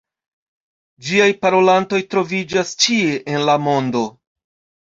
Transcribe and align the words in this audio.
Ĝiaj 1.09 1.27
parolantoj 1.43 1.99
troviĝas 2.15 2.75
ĉie 2.87 3.15
en 3.37 3.47
la 3.51 3.59
mondo. 3.67 4.07